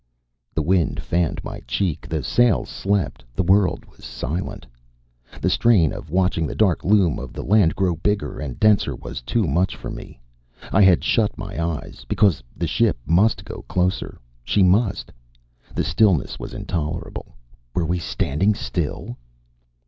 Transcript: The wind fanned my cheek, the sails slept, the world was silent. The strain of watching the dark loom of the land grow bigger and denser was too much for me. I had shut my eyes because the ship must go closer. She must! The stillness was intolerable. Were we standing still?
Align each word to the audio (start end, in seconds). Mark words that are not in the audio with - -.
The 0.55 0.63
wind 0.63 0.99
fanned 0.99 1.43
my 1.43 1.59
cheek, 1.67 2.07
the 2.09 2.23
sails 2.23 2.69
slept, 2.71 3.23
the 3.35 3.43
world 3.43 3.85
was 3.85 4.03
silent. 4.03 4.65
The 5.41 5.49
strain 5.51 5.93
of 5.93 6.09
watching 6.09 6.47
the 6.47 6.55
dark 6.55 6.83
loom 6.83 7.19
of 7.19 7.33
the 7.33 7.43
land 7.43 7.75
grow 7.75 7.95
bigger 7.95 8.39
and 8.39 8.59
denser 8.59 8.95
was 8.95 9.21
too 9.21 9.43
much 9.45 9.75
for 9.75 9.91
me. 9.91 10.19
I 10.71 10.81
had 10.81 11.03
shut 11.03 11.37
my 11.37 11.63
eyes 11.63 12.03
because 12.09 12.41
the 12.57 12.65
ship 12.65 12.97
must 13.05 13.45
go 13.45 13.61
closer. 13.67 14.17
She 14.43 14.63
must! 14.63 15.11
The 15.75 15.83
stillness 15.83 16.39
was 16.39 16.55
intolerable. 16.55 17.35
Were 17.75 17.85
we 17.85 17.99
standing 17.99 18.55
still? 18.55 19.17